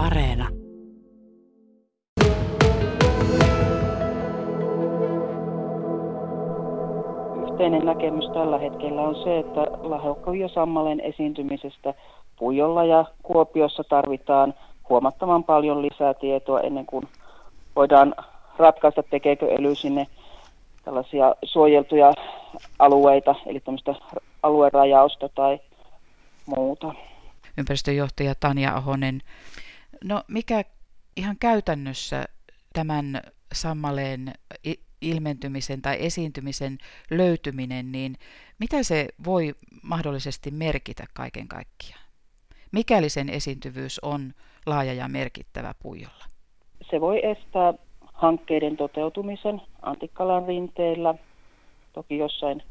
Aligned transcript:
Areena. 0.00 0.48
Yhteinen 7.42 7.84
näkemys 7.84 8.24
tällä 8.34 8.58
hetkellä 8.58 9.02
on 9.02 9.14
se, 9.24 9.38
että 9.38 9.60
Lahokkavio 9.82 10.48
Sammalen 10.48 11.00
esiintymisestä 11.00 11.94
Pujolla 12.38 12.84
ja 12.84 13.04
Kuopiossa 13.22 13.84
tarvitaan 13.84 14.54
huomattavan 14.88 15.44
paljon 15.44 15.82
lisää 15.82 16.14
tietoa 16.14 16.60
ennen 16.60 16.86
kuin 16.86 17.08
voidaan 17.76 18.14
ratkaista, 18.58 19.02
tekeekö 19.02 19.46
ely 19.48 19.74
sinne 19.74 20.06
tällaisia 20.84 21.34
suojeltuja 21.44 22.12
alueita, 22.78 23.34
eli 23.46 23.60
tämmöistä 23.60 23.94
aluerajausta 24.42 25.28
tai 25.28 25.58
muuta. 26.46 26.94
Ympäristöjohtaja 27.58 28.34
Tanja 28.40 28.76
Ahonen, 28.76 29.20
no 30.04 30.22
mikä 30.28 30.64
ihan 31.16 31.36
käytännössä 31.40 32.24
tämän 32.72 33.22
sammaleen 33.52 34.32
ilmentymisen 35.00 35.82
tai 35.82 35.96
esiintymisen 36.00 36.78
löytyminen, 37.10 37.92
niin 37.92 38.16
mitä 38.58 38.82
se 38.82 39.08
voi 39.24 39.54
mahdollisesti 39.82 40.50
merkitä 40.50 41.04
kaiken 41.14 41.48
kaikkiaan? 41.48 42.04
Mikäli 42.72 43.08
sen 43.08 43.28
esiintyvyys 43.28 43.98
on 43.98 44.32
laaja 44.66 44.92
ja 44.92 45.08
merkittävä 45.08 45.74
puijolla? 45.82 46.24
Se 46.90 47.00
voi 47.00 47.26
estää 47.26 47.74
hankkeiden 48.02 48.76
toteutumisen 48.76 49.62
Antikkalan 49.82 50.46
rinteellä, 50.46 51.14
toki 51.92 52.18
jossain 52.18 52.62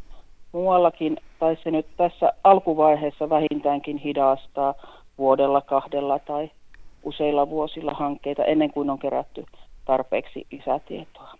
muuallakin, 0.51 1.17
tai 1.39 1.57
se 1.63 1.71
nyt 1.71 1.85
tässä 1.97 2.33
alkuvaiheessa 2.43 3.29
vähintäänkin 3.29 3.97
hidastaa 3.97 4.73
vuodella, 5.17 5.61
kahdella 5.61 6.19
tai 6.19 6.51
useilla 7.03 7.49
vuosilla 7.49 7.93
hankkeita 7.93 8.45
ennen 8.45 8.71
kuin 8.71 8.89
on 8.89 8.99
kerätty 8.99 9.45
tarpeeksi 9.85 10.47
lisätietoa. 10.51 11.33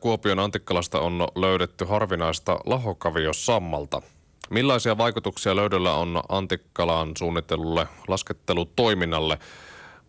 Kuopion 0.00 0.38
Antikkalasta 0.38 1.00
on 1.00 1.28
löydetty 1.34 1.84
harvinaista 1.84 2.58
lahokaviosammalta. 2.66 4.02
Millaisia 4.50 4.98
vaikutuksia 4.98 5.56
löydöllä 5.56 5.94
on 5.94 6.22
Antikkalaan 6.28 7.08
suunnitellulle 7.18 7.86
laskettelutoiminnalle? 8.08 9.38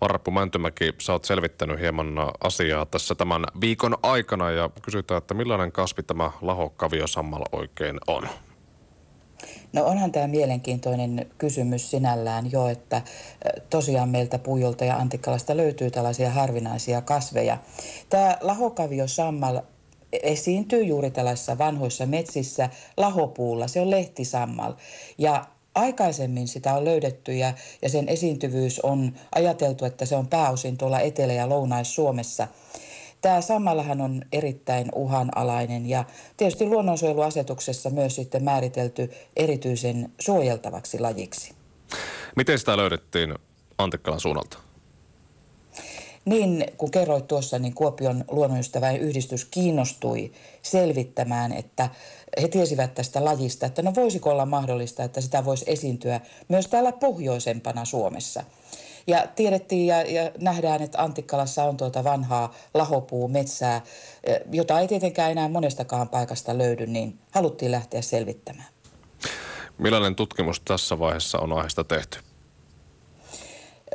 Varappu 0.01 0.31
Mäntymäki, 0.31 0.93
sä 1.01 1.13
oot 1.13 1.25
selvittänyt 1.25 1.79
hieman 1.79 2.15
asiaa 2.43 2.85
tässä 2.85 3.15
tämän 3.15 3.45
viikon 3.61 3.97
aikana 4.03 4.51
ja 4.51 4.69
kysytään, 4.81 5.17
että 5.17 5.33
millainen 5.33 5.71
kasvi 5.71 6.03
tämä 6.03 6.31
lahokaviosammal 6.41 7.41
oikein 7.51 7.99
on? 8.07 8.23
No 9.73 9.85
onhan 9.85 10.11
tämä 10.11 10.27
mielenkiintoinen 10.27 11.25
kysymys 11.37 11.91
sinällään 11.91 12.51
jo, 12.51 12.67
että 12.67 13.01
tosiaan 13.69 14.09
meiltä 14.09 14.39
Puijolta 14.39 14.85
ja 14.85 14.95
Antikkalasta 14.95 15.57
löytyy 15.57 15.91
tällaisia 15.91 16.29
harvinaisia 16.29 17.01
kasveja. 17.01 17.57
Tämä 18.09 18.37
lahokaviosammal 18.41 19.61
esiintyy 20.23 20.83
juuri 20.83 21.11
tällaisissa 21.11 21.57
vanhoissa 21.57 22.05
metsissä 22.05 22.69
lahopuulla. 22.97 23.67
Se 23.67 23.81
on 23.81 23.91
lehtisammal. 23.91 24.73
Ja 25.17 25.45
aikaisemmin 25.75 26.47
sitä 26.47 26.73
on 26.73 26.85
löydetty 26.85 27.33
ja, 27.33 27.53
ja 27.81 27.89
sen 27.89 28.09
esiintyvyys 28.09 28.79
on 28.79 29.13
ajateltu, 29.35 29.85
että 29.85 30.05
se 30.05 30.15
on 30.15 30.27
pääosin 30.27 30.77
tuolla 30.77 30.99
Etelä- 30.99 31.33
ja 31.33 31.49
Lounais-Suomessa. 31.49 32.47
Tämä 33.23 33.41
sammallahan 33.41 34.01
on 34.01 34.21
erittäin 34.31 34.89
uhanalainen 34.95 35.89
ja 35.89 36.03
tietysti 36.37 36.65
luonnonsuojeluasetuksessa 36.65 37.89
myös 37.89 38.15
sitten 38.15 38.43
määritelty 38.43 39.11
erityisen 39.35 40.11
suojeltavaksi 40.19 40.99
lajiksi. 40.99 41.53
Miten 42.35 42.59
sitä 42.59 42.77
löydettiin 42.77 43.35
Antikkalan 43.77 44.19
suunnalta? 44.19 44.57
Niin, 46.25 46.65
kun 46.77 46.91
kerroit 46.91 47.27
tuossa, 47.27 47.59
niin 47.59 47.73
Kuopion 47.73 48.25
luonnonystävän 48.31 48.97
yhdistys 48.97 49.45
kiinnostui 49.45 50.31
selvittämään, 50.61 51.51
että 51.51 51.89
he 52.41 52.47
tiesivät 52.47 52.93
tästä 52.93 53.25
lajista, 53.25 53.65
että 53.65 53.81
no 53.81 53.95
voisiko 53.95 54.29
olla 54.29 54.45
mahdollista, 54.45 55.03
että 55.03 55.21
sitä 55.21 55.45
voisi 55.45 55.65
esiintyä 55.67 56.21
myös 56.47 56.67
täällä 56.67 56.91
pohjoisempana 56.91 57.85
Suomessa. 57.85 58.43
Ja 59.07 59.27
tiedettiin 59.35 59.87
ja, 59.87 60.01
ja 60.01 60.31
nähdään, 60.39 60.81
että 60.81 61.01
Antikkalassa 61.01 61.63
on 61.63 61.77
tuota 61.77 62.03
vanhaa 62.03 62.53
lahopuumetsää, 62.73 63.81
eh, 64.23 64.39
jota 64.51 64.79
ei 64.79 64.87
tietenkään 64.87 65.31
enää 65.31 65.49
monestakaan 65.49 66.09
paikasta 66.09 66.57
löydy, 66.57 66.87
niin 66.87 67.19
haluttiin 67.31 67.71
lähteä 67.71 68.01
selvittämään. 68.01 68.67
Millainen 69.77 70.15
tutkimus 70.15 70.59
tässä 70.59 70.99
vaiheessa 70.99 71.39
on 71.39 71.53
aiheesta 71.53 71.83
tehty? 71.83 72.19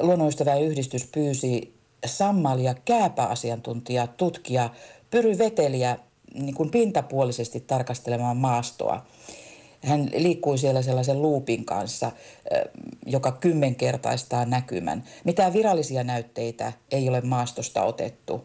Luonnonystävän 0.01 0.63
yhdistys 0.63 1.05
pyysi 1.05 1.75
sammal- 2.07 2.59
ja 2.59 2.75
kääpäasiantuntija, 2.85 4.07
tutkija 4.07 4.71
Pyry 5.11 5.39
Veteliä 5.39 5.97
niin 6.35 6.55
kuin 6.55 6.71
pintapuolisesti 6.71 7.61
tarkastelemaan 7.61 8.37
maastoa. 8.37 9.07
Hän 9.85 10.11
liikkui 10.15 10.59
siellä 10.59 10.83
sellaisen 10.83 11.23
luupin 11.23 11.65
kanssa, 11.65 12.13
joka 13.07 13.33
kymmenkertaistaa 13.33 14.45
näkymän. 14.45 15.05
Mitään 15.25 15.53
virallisia 15.53 16.05
näytteitä 16.05 16.73
ei 16.91 17.09
ole 17.09 17.21
maastosta 17.21 17.83
otettu, 17.85 18.45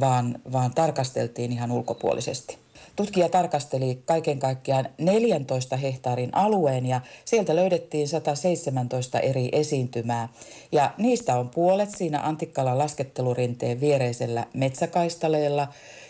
vaan, 0.00 0.38
vaan 0.52 0.74
tarkasteltiin 0.74 1.52
ihan 1.52 1.72
ulkopuolisesti. 1.72 2.58
Tutkija 2.96 3.28
tarkasteli 3.28 4.02
kaiken 4.04 4.38
kaikkiaan 4.38 4.88
14 4.98 5.76
hehtaarin 5.76 6.34
alueen 6.34 6.86
ja 6.86 7.00
sieltä 7.24 7.56
löydettiin 7.56 8.08
117 8.08 9.20
eri 9.20 9.48
esiintymää. 9.52 10.28
Ja 10.72 10.90
niistä 10.98 11.36
on 11.36 11.50
puolet 11.50 11.90
siinä 11.90 12.20
Antikkalan 12.20 12.78
laskettelurinteen 12.78 13.80
viereisellä 13.80 14.46
metsäkaistaleella. 14.54 15.68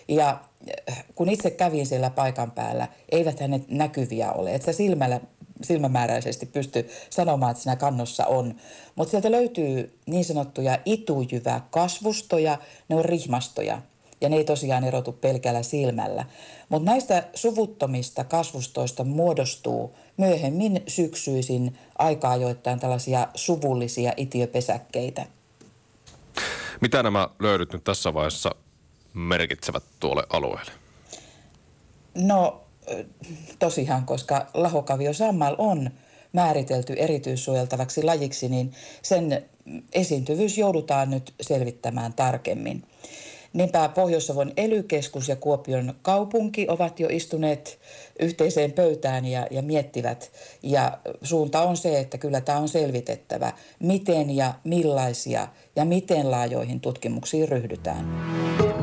Ja 0.09 0.41
äh, 0.91 1.05
kun 1.15 1.31
itse 1.31 1.51
kävin 1.51 1.87
siellä 1.87 2.11
paikan 2.11 2.51
päällä, 2.51 2.89
eivät 3.09 3.41
hänet 3.41 3.69
näkyviä 3.69 4.33
ole. 4.33 4.55
Että 4.55 4.73
silmällä 4.73 5.21
silmämääräisesti 5.63 6.47
pysty 6.47 6.89
sanomaan, 7.11 7.51
että 7.51 7.63
siinä 7.63 7.77
kannossa 7.77 8.27
on. 8.27 8.55
Mutta 8.95 9.11
sieltä 9.11 9.31
löytyy 9.31 9.99
niin 10.07 10.25
sanottuja 10.25 10.79
itujyvä 10.85 11.61
kasvustoja, 11.71 12.59
ne 12.89 12.97
on 12.97 13.05
rihmastoja 13.05 13.83
ja 14.21 14.29
ne 14.29 14.37
ei 14.37 14.45
tosiaan 14.45 14.85
erotu 14.85 15.13
pelkällä 15.13 15.63
silmällä. 15.63 16.25
Mutta 16.69 16.91
näistä 16.91 17.25
suvuttomista 17.35 18.25
kasvustoista 18.25 19.05
muodostuu 19.05 19.95
myöhemmin 20.17 20.83
syksyisin 20.87 21.79
aika 21.99 22.31
ajoittain 22.31 22.81
tällaisia 22.81 23.29
suvullisia 23.35 24.13
itiöpesäkkeitä. 24.17 25.27
Mitä 26.81 27.03
nämä 27.03 27.29
löydyt 27.41 27.73
nyt 27.73 27.85
tässä 27.85 28.15
vaiheessa 28.15 28.55
merkitsevät 29.15 29.83
tuolle 30.01 30.23
alueelle? 30.31 30.73
No 32.15 32.61
tosiaan, 33.59 34.05
koska 34.07 34.47
lahokaviosammal 34.55 35.55
on 35.59 35.91
määritelty 36.33 36.93
erityissuojeltavaksi 36.93 38.03
lajiksi, 38.03 38.49
niin 38.49 38.73
sen 39.03 39.45
esiintyvyys 39.93 40.59
joudutaan 40.59 41.11
nyt 41.11 41.35
selvittämään 41.41 42.13
tarkemmin. 42.13 42.83
Niinpä 43.53 43.89
Pohjois-Savon 43.89 44.53
elykeskus 44.57 45.29
ja 45.29 45.37
Kuopion 45.37 45.95
kaupunki 46.03 46.67
ovat 46.69 47.01
jo 47.01 47.09
istuneet 47.11 47.79
yhteiseen 48.21 48.73
pöytään 48.73 49.25
ja, 49.25 49.47
ja 49.51 49.63
miettivät. 49.63 50.31
Ja 50.63 50.99
suunta 51.23 51.63
on 51.63 51.77
se, 51.77 51.99
että 51.99 52.19
kyllä 52.19 52.41
tämä 52.41 52.59
on 52.59 52.69
selvitettävä, 52.69 53.53
miten 53.79 54.37
ja 54.37 54.55
millaisia 54.65 55.49
ja 55.77 55.85
miten 55.85 56.31
laajoihin 56.31 56.81
tutkimuksiin 56.81 57.49
ryhdytään. 57.49 58.74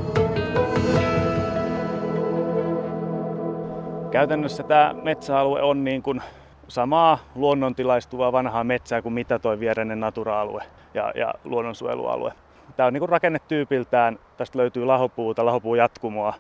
Käytännössä 4.12 4.64
tämä 4.64 4.96
metsäalue 5.04 5.62
on 5.62 5.84
niin 5.84 6.04
kuin 6.04 6.22
samaa 6.68 7.20
luonnontilaistuvaa 7.36 8.32
vanhaa 8.32 8.64
metsää 8.64 9.02
kuin 9.02 9.14
mitä 9.14 9.40
toi 9.40 9.60
viereinen 9.60 10.00
natura-alue 10.00 10.64
ja, 10.94 11.12
ja 11.16 11.34
luonnonsuojelualue. 11.44 12.34
Tämä 12.76 12.88
on 12.88 12.94
niin 12.94 13.02
kuin 13.02 13.10
rakennetyypiltään, 13.10 14.20
tästä 14.38 14.58
löytyy 14.58 14.86
lahopuuta, 14.86 15.46
lahopuu 15.46 15.76
jatkumoa, 15.76 16.34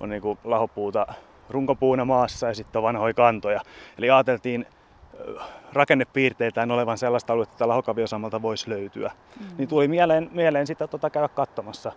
on 0.00 0.08
niin 0.08 0.22
kuin 0.22 0.38
lahopuuta 0.44 1.06
runkopuuna 1.50 2.04
maassa 2.04 2.46
ja 2.46 2.54
sitten 2.54 2.78
on 2.78 2.82
vanhoja 2.82 3.14
kantoja. 3.14 3.60
Eli 3.98 4.10
ajateltiin 4.10 4.66
rakennepiirteiltään 5.72 6.70
olevan 6.70 6.98
sellaista 6.98 7.32
aluetta, 7.32 7.54
että 7.54 7.68
lahokaviosammalta 7.68 8.42
voisi 8.42 8.70
löytyä. 8.70 9.10
Mm. 9.40 9.46
Niin 9.58 9.68
tuli 9.68 9.88
mieleen, 9.88 10.30
mieleen 10.32 10.66
sitä 10.66 10.86
tota 10.86 11.10
käydä 11.10 11.28
katsomassa 11.28 11.92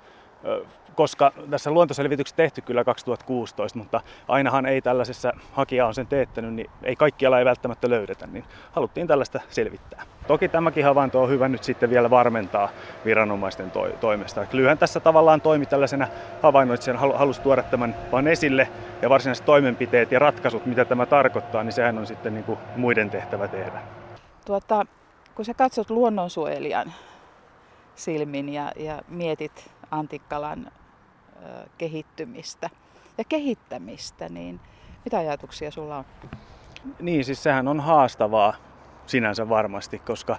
koska 0.98 1.32
tässä 1.50 1.72
luontoselvityksessä 1.72 2.36
tehty 2.36 2.62
kyllä 2.62 2.84
2016, 2.84 3.80
mutta 3.80 4.02
ainahan 4.28 4.66
ei 4.66 4.82
tällaisessa 4.82 5.34
hakija 5.54 5.88
on 5.88 5.94
sen 5.94 6.08
teettänyt, 6.08 6.54
niin 6.54 6.70
ei 6.84 6.96
kaikkialla 6.96 7.40
ei 7.40 7.46
välttämättä 7.46 7.90
löydetä, 7.90 8.28
niin 8.28 8.44
haluttiin 8.72 9.08
tällaista 9.08 9.40
selvittää. 9.50 10.04
Toki 10.28 10.48
tämäkin 10.48 10.86
havainto 10.86 11.24
on 11.24 11.30
hyvä 11.30 11.48
nyt 11.48 11.64
sitten 11.64 11.90
vielä 11.90 12.10
varmentaa 12.10 12.70
viranomaisten 13.06 13.72
to- 13.72 13.90
toimesta. 13.90 14.46
Klyhän 14.46 14.78
tässä 14.78 15.00
tavallaan 15.00 15.42
toimi 15.42 15.66
tällaisena 15.66 16.08
havainnoitsijana, 16.42 17.00
halusi 17.00 17.42
tuoda 17.42 17.64
tämän 17.64 17.96
vaan 18.12 18.28
esille 18.28 18.68
ja 19.02 19.10
varsinaiset 19.10 19.46
toimenpiteet 19.46 20.12
ja 20.12 20.20
ratkaisut, 20.20 20.66
mitä 20.66 20.86
tämä 20.86 21.06
tarkoittaa, 21.06 21.64
niin 21.64 21.74
sehän 21.74 21.98
on 21.98 22.08
sitten 22.08 22.34
niin 22.34 22.44
kuin 22.44 22.60
muiden 22.76 23.10
tehtävä 23.10 23.48
tehdä. 23.48 23.82
Tuota, 24.46 24.86
kun 25.36 25.46
sä 25.46 25.54
katsot 25.54 25.90
luonnonsuojelijan 25.90 26.94
silmin 27.96 28.50
ja, 28.50 28.72
ja 28.76 29.02
mietit 29.08 29.72
Antikkalan 29.92 30.72
kehittymistä 31.78 32.70
ja 33.18 33.24
kehittämistä, 33.24 34.30
niin 34.30 34.60
mitä 35.06 35.18
ajatuksia 35.18 35.72
sulla 35.72 35.98
on? 35.98 36.06
Niin, 37.00 37.26
siis 37.26 37.44
sehän 37.44 37.68
on 37.68 37.80
haastavaa 37.80 38.56
sinänsä 39.06 39.50
varmasti, 39.50 40.00
koska 40.00 40.38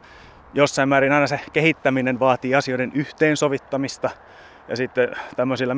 jossain 0.55 0.89
määrin 0.89 1.13
aina 1.13 1.27
se 1.27 1.41
kehittäminen 1.53 2.21
vaatii 2.21 2.55
asioiden 2.55 2.93
yhteensovittamista– 2.95 4.11
ja 4.69 4.77
sitten 4.77 5.17
tämmöisillä 5.37 5.75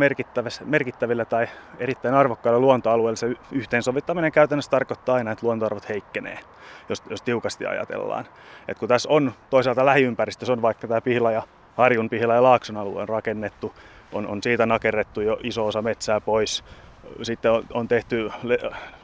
merkittävillä 0.65 1.25
tai 1.25 1.49
erittäin 1.79 2.15
arvokkailla 2.15 2.61
luontoalueilla 2.61 3.17
se 3.17 3.35
yhteensovittaminen 3.53 4.33
käytännössä 4.33 4.71
tarkoittaa 4.71 5.15
aina, 5.15 5.33
että 5.33 5.47
luontoarvot 5.47 5.89
heikkenee, 5.89 6.39
jos, 6.89 7.03
jos 7.11 7.23
tiukasti 7.23 7.67
ajatellaan. 7.67 8.25
Et 8.69 8.79
kun 8.79 8.89
tässä 8.89 9.09
on 9.09 9.33
toisaalta 9.51 9.87
lähiympäristössä 9.87 10.53
on 10.53 10.63
vaikka 10.63 10.89
tämä 10.89 11.01
Pihla 11.01 11.33
ja 11.33 11.43
Harjun 11.77 12.11
Pihla 12.11 12.35
ja 12.35 12.43
Laakson 12.43 12.77
alue 12.77 13.03
on 13.03 13.09
rakennettu, 13.09 13.75
on, 14.13 14.27
on 14.27 14.43
siitä 14.43 14.67
nakerrettu 14.67 15.21
jo 15.21 15.39
iso 15.43 15.67
osa 15.67 15.83
metsää 15.83 16.21
pois. 16.21 16.65
Sitten 17.23 17.53
on, 17.53 17.65
on 17.75 17.89
tehty, 17.89 18.31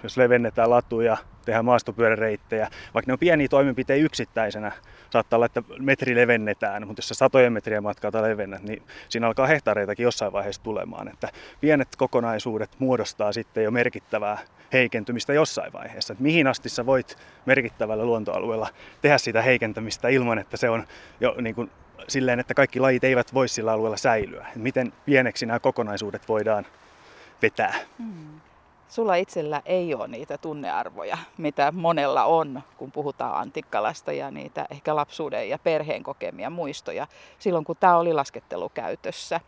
jos 0.03 0.17
levennetään 0.17 0.71
latuja, 0.71 1.17
tehdään 1.45 1.65
maastopyöräreittejä, 1.65 2.69
vaikka 2.95 3.11
ne 3.11 3.13
on 3.13 3.19
pieniä 3.19 3.49
toimenpiteitä 3.49 4.05
yksittäisenä, 4.05 4.73
saattaa 5.11 5.37
olla, 5.37 5.47
että 5.47 5.63
metri 5.79 6.17
levennetään, 6.17 6.87
mutta 6.87 6.99
jos 6.99 7.09
sä 7.09 7.15
satojen 7.15 7.53
metriä 7.53 7.81
matkaa 7.81 8.23
levennät, 8.23 8.63
niin 8.63 8.83
siinä 9.09 9.27
alkaa 9.27 9.47
hehtaareitakin 9.47 10.05
jossain 10.05 10.33
vaiheessa 10.33 10.63
tulemaan. 10.63 11.09
Että 11.09 11.29
pienet 11.61 11.89
kokonaisuudet 11.97 12.71
muodostaa 12.79 13.33
sitten 13.33 13.65
jo 13.65 13.71
merkittävää 13.71 14.39
heikentymistä 14.73 15.33
jossain 15.33 15.73
vaiheessa. 15.73 16.13
Että 16.13 16.23
mihin 16.23 16.47
asti 16.47 16.69
sä 16.69 16.87
voit 16.87 17.17
merkittävällä 17.47 18.05
luontoalueella 18.05 18.69
tehdä 19.03 19.19
sitä 19.19 19.43
heikentämistä 19.43 20.09
ilman, 20.09 20.39
että 20.39 20.57
se 20.57 20.71
on 20.71 20.87
jo 21.21 21.35
niin 21.41 21.55
kuin 21.55 21.71
silleen, 22.09 22.41
että 22.41 22.55
kaikki 22.55 22.81
lajit 22.81 23.05
eivät 23.05 23.35
voi 23.35 23.49
sillä 23.49 23.73
alueella 23.73 23.97
säilyä. 23.97 24.47
Miten 24.55 24.93
pieneksi 25.05 25.47
nämä 25.47 25.59
kokonaisuudet 25.59 26.29
voidaan 26.29 26.67
vetää. 27.43 27.75
Hmm. 27.99 28.41
Sulla 28.89 29.15
itsellä 29.15 29.63
ei 29.65 29.95
ole 29.95 30.09
niitä 30.09 30.39
tunnearvoja, 30.39 31.19
mitä 31.39 31.73
monella 31.73 32.25
on, 32.25 32.63
kun 32.77 32.93
puhutaan 32.93 33.41
Antikkalasta 33.41 34.13
ja 34.13 34.31
niitä 34.31 34.67
ehkä 34.71 34.97
lapsuuden 34.97 35.49
ja 35.49 35.59
perheen 35.59 36.03
kokemia 36.03 36.51
muistoja 36.51 37.07
silloin, 37.39 37.65
kun 37.65 37.77
tämä 37.81 37.97
oli 37.97 38.13
laskettelukäytössä. 38.13 39.41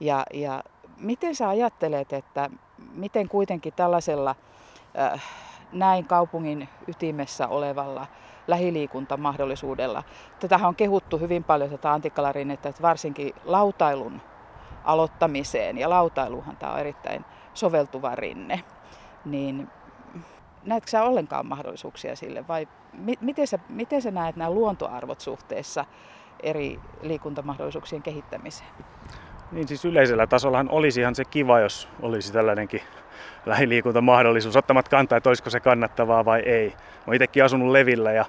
Ja, 0.00 0.24
ja 0.34 0.62
miten 0.98 1.34
sä 1.34 1.48
ajattelet, 1.48 2.12
että 2.12 2.50
miten 2.94 3.28
kuitenkin 3.28 3.72
tällaisella 3.72 4.34
äh, 4.98 5.22
näin 5.72 6.04
kaupungin 6.04 6.68
ytimessä 6.88 7.48
olevalla 7.48 8.06
lähiliikuntamahdollisuudella, 8.46 10.02
tätähän 10.40 10.68
on 10.68 10.76
kehuttu 10.76 11.18
hyvin 11.18 11.44
paljon 11.44 11.70
tätä 11.70 11.92
Antikkalarin, 11.92 12.50
että 12.50 12.72
varsinkin 12.82 13.34
lautailun 13.44 14.20
aloittamiseen, 14.84 15.78
ja 15.78 15.90
lautailuhan 15.90 16.56
tämä 16.56 16.72
on 16.72 16.80
erittäin 16.80 17.24
soveltuva 17.54 18.14
rinne, 18.14 18.60
niin 19.24 19.68
näetkö 20.64 20.90
sä 20.90 21.02
ollenkaan 21.02 21.46
mahdollisuuksia 21.46 22.16
sille 22.16 22.48
vai 22.48 22.68
mi- 22.92 23.18
miten, 23.20 23.46
sä, 23.46 23.58
miten 23.68 24.02
sä 24.02 24.10
näet 24.10 24.36
nämä 24.36 24.50
luontoarvot 24.50 25.20
suhteessa 25.20 25.84
eri 26.42 26.80
liikuntamahdollisuuksien 27.02 28.02
kehittämiseen? 28.02 28.70
Niin 29.52 29.68
siis 29.68 29.84
yleisellä 29.84 30.26
tasollahan 30.26 30.70
olisi 30.70 31.00
ihan 31.00 31.14
se 31.14 31.24
kiva, 31.24 31.60
jos 31.60 31.88
olisi 32.02 32.32
tällainenkin 32.32 32.80
lähiliikuntamahdollisuus, 33.46 34.56
ottamat 34.56 34.88
kantaa, 34.88 35.18
että 35.18 35.30
olisiko 35.30 35.50
se 35.50 35.60
kannattavaa 35.60 36.24
vai 36.24 36.40
ei. 36.40 36.74
Mä 37.06 37.14
itsekin 37.14 37.44
asunut 37.44 37.70
Levillä 37.70 38.12
ja 38.12 38.24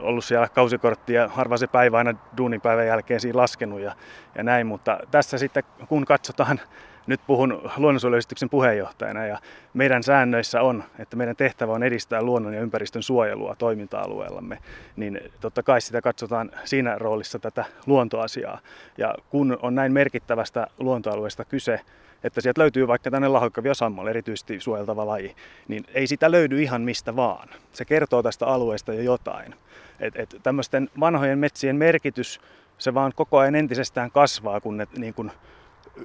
ollut 0.00 0.24
siellä 0.24 0.48
kausikortti 0.48 1.12
ja 1.12 1.28
harva 1.28 1.56
se 1.56 1.66
päivä 1.66 1.98
aina 1.98 2.14
duunipäivän 2.36 2.86
jälkeen 2.86 3.20
siinä 3.20 3.38
laskenut 3.38 3.80
ja, 3.80 3.92
ja 4.34 4.42
näin, 4.42 4.66
mutta 4.66 4.98
tässä 5.10 5.38
sitten 5.38 5.62
kun 5.88 6.04
katsotaan 6.04 6.60
nyt 7.06 7.20
puhun 7.26 7.70
luonnonsuojeluyhdistyksen 7.76 8.50
puheenjohtajana 8.50 9.26
ja 9.26 9.38
meidän 9.74 10.02
säännöissä 10.02 10.62
on, 10.62 10.84
että 10.98 11.16
meidän 11.16 11.36
tehtävä 11.36 11.72
on 11.72 11.82
edistää 11.82 12.22
luonnon 12.22 12.54
ja 12.54 12.60
ympäristön 12.60 13.02
suojelua 13.02 13.54
toiminta-alueellamme, 13.58 14.58
niin 14.96 15.20
totta 15.40 15.62
kai 15.62 15.80
sitä 15.80 16.02
katsotaan 16.02 16.50
siinä 16.64 16.98
roolissa 16.98 17.38
tätä 17.38 17.64
luontoasiaa. 17.86 18.58
Ja 18.98 19.14
kun 19.30 19.58
on 19.62 19.74
näin 19.74 19.92
merkittävästä 19.92 20.66
luontoalueesta 20.78 21.44
kyse, 21.44 21.80
että 22.26 22.40
sieltä 22.40 22.60
löytyy 22.60 22.88
vaikka 22.88 23.10
tänne 23.10 23.28
lahokavia 23.28 23.74
sammal, 23.74 24.06
erityisesti 24.06 24.60
suojeltava 24.60 25.06
laji, 25.06 25.36
niin 25.68 25.84
ei 25.94 26.06
sitä 26.06 26.30
löydy 26.30 26.62
ihan 26.62 26.82
mistä 26.82 27.16
vaan. 27.16 27.48
Se 27.72 27.84
kertoo 27.84 28.22
tästä 28.22 28.46
alueesta 28.46 28.92
jo 28.92 29.02
jotain. 29.02 29.54
Et, 30.00 30.16
et 30.16 30.36
tämmöisten 30.42 30.90
vanhojen 31.00 31.38
metsien 31.38 31.76
merkitys, 31.76 32.40
se 32.78 32.94
vaan 32.94 33.12
koko 33.16 33.38
ajan 33.38 33.54
entisestään 33.54 34.10
kasvaa, 34.10 34.60
kun 34.60 34.76
ne 34.76 34.86
niin 34.96 35.14
kun 35.14 35.30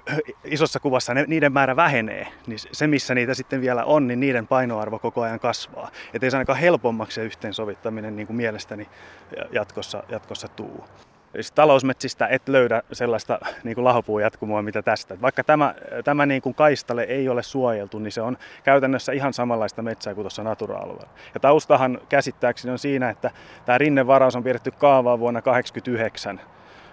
isossa 0.44 0.79
kuvassa 0.79 1.13
ne, 1.13 1.25
niiden 1.27 1.53
määrä 1.53 1.75
vähenee, 1.75 2.27
niin 2.47 2.59
se 2.71 2.88
missä 2.88 3.15
niitä 3.15 3.33
sitten 3.33 3.62
vielä 3.62 3.83
on, 3.83 4.07
niin 4.07 4.19
niiden 4.19 4.47
painoarvo 4.47 5.00
koko 5.00 5.21
ajan 5.21 5.39
kasvaa. 5.39 5.91
Että 6.13 6.25
ei 6.25 6.31
se 6.31 6.38
ainakaan 6.38 6.59
helpommaksi 6.59 7.15
se 7.15 7.23
yhteensovittaminen 7.23 8.15
niin 8.15 8.27
kuin 8.27 8.38
mielestäni 8.38 8.89
jatkossa, 9.51 10.03
jatkossa 10.09 10.47
tuu. 10.47 10.85
Siis 11.33 11.51
talousmetsistä 11.51 12.28
et 12.28 12.50
löydä 12.50 12.81
sellaista 12.92 13.39
niin 13.63 13.75
kuin 13.75 13.86
lahopuujatkumoa, 13.86 14.62
mitä 14.62 14.81
tästä. 14.81 15.22
Vaikka 15.22 15.44
tämä, 15.44 15.75
tämä 16.04 16.25
niin 16.25 16.42
kuin 16.42 16.56
kaistale 16.56 17.04
ei 17.04 17.30
ole 17.30 17.44
suojeltu, 17.44 18.00
niin 18.00 18.12
se 18.12 18.22
on 18.22 18.38
käytännössä 18.63 19.12
ihan 19.12 19.33
samanlaista 19.33 19.81
metsää 19.81 20.13
kuin 20.13 20.24
tuossa 20.24 20.44
natura-alueella. 20.44 21.10
Ja 21.33 21.39
taustahan 21.39 22.00
käsittääkseni 22.10 22.72
on 22.72 22.80
siinä, 22.80 23.10
että 23.10 23.31
tämä 23.66 23.78
rinnevaraus 23.78 24.36
on 24.36 24.44
piirretty 24.44 24.72
kaavaa 24.72 25.19
vuonna 25.19 25.42
1989 25.42 26.42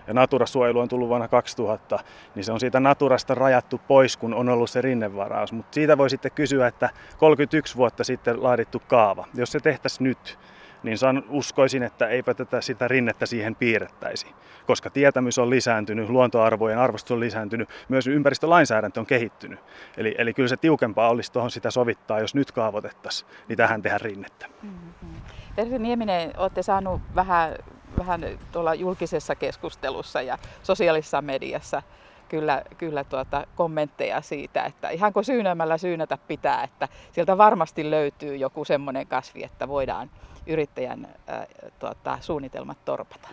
ja 0.06 0.14
Natura-suojelu 0.14 0.80
on 0.80 0.88
tullut 0.88 1.08
vuonna 1.08 1.28
2000, 1.28 1.98
niin 2.34 2.44
se 2.44 2.52
on 2.52 2.60
siitä 2.60 2.80
Naturasta 2.80 3.34
rajattu 3.34 3.80
pois, 3.88 4.16
kun 4.16 4.34
on 4.34 4.48
ollut 4.48 4.70
se 4.70 4.80
rinnevaraus. 4.80 5.52
Mutta 5.52 5.74
siitä 5.74 5.98
voi 5.98 6.10
sitten 6.10 6.32
kysyä, 6.32 6.66
että 6.66 6.90
31 7.18 7.76
vuotta 7.76 8.04
sitten 8.04 8.42
laadittu 8.42 8.82
kaava, 8.88 9.26
jos 9.34 9.52
se 9.52 9.60
tehtäisiin 9.60 10.04
nyt, 10.04 10.38
niin 10.82 10.98
san, 10.98 11.24
uskoisin, 11.28 11.82
että 11.82 12.08
eipä 12.08 12.34
tätä 12.34 12.60
sitä 12.60 12.88
rinnettä 12.88 13.26
siihen 13.26 13.54
piirrettäisi, 13.54 14.26
koska 14.66 14.90
tietämys 14.90 15.38
on 15.38 15.50
lisääntynyt, 15.50 16.08
luontoarvojen 16.08 16.78
arvostus 16.78 17.10
on 17.10 17.20
lisääntynyt, 17.20 17.68
myös 17.88 18.06
ympäristölainsäädäntö 18.06 19.00
on 19.00 19.06
kehittynyt. 19.06 19.60
Eli, 19.96 20.14
eli 20.18 20.34
kyllä 20.34 20.48
se 20.48 20.56
tiukempaa 20.56 21.08
olisi 21.08 21.32
tuohon 21.32 21.50
sitä 21.50 21.70
sovittaa, 21.70 22.20
jos 22.20 22.34
nyt 22.34 22.52
kaavoitettaisiin, 22.52 23.30
niin 23.48 23.56
tähän 23.56 23.82
tehdään 23.82 24.00
rinnettä. 24.00 24.46
Mm-hmm. 24.62 25.14
Terhi 25.56 25.78
Nieminen, 25.78 26.32
olette 26.36 26.62
saanut 26.62 27.00
vähän 27.14 27.56
vähän 27.98 28.20
tuolla 28.52 28.74
julkisessa 28.74 29.34
keskustelussa 29.34 30.22
ja 30.22 30.38
sosiaalisessa 30.62 31.22
mediassa 31.22 31.82
kyllä, 32.28 32.62
kyllä 32.78 33.04
tuota 33.04 33.46
kommentteja 33.56 34.20
siitä, 34.20 34.64
että 34.64 34.88
ihanko 34.90 35.22
syynämällä 35.22 35.78
syynätä 35.78 36.18
pitää, 36.28 36.62
että 36.62 36.88
sieltä 37.12 37.38
varmasti 37.38 37.90
löytyy 37.90 38.36
joku 38.36 38.64
semmoinen 38.64 39.06
kasvi, 39.06 39.44
että 39.44 39.68
voidaan 39.68 40.10
yrittäjän 40.46 41.08
ää, 41.26 41.46
tuota, 41.78 42.18
suunnitelmat 42.20 42.78
torpata. 42.84 43.28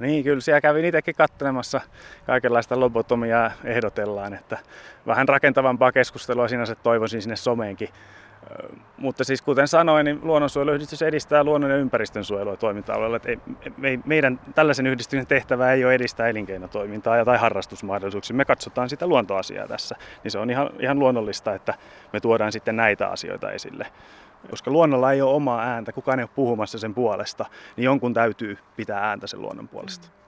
Niin, 0.00 0.24
kyllä 0.24 0.40
siellä 0.40 0.60
kävin 0.60 0.84
itsekin 0.84 1.14
katselemassa 1.14 1.80
kaikenlaista 2.26 2.80
lobotomiaa 2.80 3.50
ehdotellaan, 3.64 4.34
että 4.34 4.58
vähän 5.06 5.28
rakentavampaa 5.28 5.92
keskustelua 5.92 6.48
sinänsä 6.48 6.74
toivoisin 6.74 7.22
sinne 7.22 7.36
someenkin 7.36 7.88
mutta 8.96 9.24
siis 9.24 9.42
kuten 9.42 9.68
sanoin, 9.68 10.04
niin 10.04 10.18
luonnonsuojeluyhdistys 10.22 11.02
edistää 11.02 11.44
luonnon 11.44 11.70
ja 11.70 11.76
ympäristön 11.76 12.24
suojelua 12.24 12.56
toiminta-alueella. 12.56 13.20
Ei, 13.24 13.38
ei, 13.82 14.00
meidän 14.06 14.40
tällaisen 14.54 14.86
yhdistyksen 14.86 15.26
tehtävä 15.26 15.72
ei 15.72 15.84
ole 15.84 15.94
edistää 15.94 16.28
elinkeinotoimintaa 16.28 17.24
tai 17.24 17.38
harrastusmahdollisuuksia. 17.38 18.36
Me 18.36 18.44
katsotaan 18.44 18.88
sitä 18.88 19.06
luontoasiaa 19.06 19.68
tässä. 19.68 19.96
Niin 20.24 20.30
se 20.30 20.38
on 20.38 20.50
ihan, 20.50 20.70
ihan 20.78 20.98
luonnollista, 20.98 21.54
että 21.54 21.74
me 22.12 22.20
tuodaan 22.20 22.52
sitten 22.52 22.76
näitä 22.76 23.08
asioita 23.08 23.50
esille. 23.50 23.86
Koska 24.50 24.70
luonnolla 24.70 25.12
ei 25.12 25.22
ole 25.22 25.34
omaa 25.34 25.62
ääntä, 25.62 25.92
kukaan 25.92 26.18
ei 26.18 26.22
ole 26.22 26.30
puhumassa 26.34 26.78
sen 26.78 26.94
puolesta, 26.94 27.46
niin 27.76 27.84
jonkun 27.84 28.14
täytyy 28.14 28.58
pitää 28.76 29.08
ääntä 29.08 29.26
sen 29.26 29.42
luonnon 29.42 29.68
puolesta. 29.68 30.18